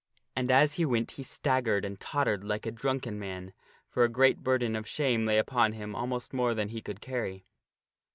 And 0.35 0.49
as 0.49 0.73
he 0.73 0.83
went 0.87 1.11
he 1.11 1.21
staggered 1.21 1.85
and 1.85 1.99
tottered 1.99 2.43
like 2.43 2.65
a 2.65 2.71
drunken 2.71 3.19
man, 3.19 3.53
for 3.87 4.03
a 4.03 4.09
great 4.09 4.39
burden 4.41 4.75
of 4.75 4.87
shame 4.87 5.25
lay 5.27 5.37
upon 5.37 5.73
him 5.73 5.93
almost 5.93 6.33
more 6.33 6.55
than 6.55 6.69
he 6.69 6.81
could 6.81 7.01
carry. 7.01 7.45